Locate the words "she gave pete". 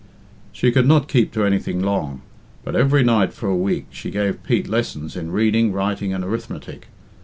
3.91-4.67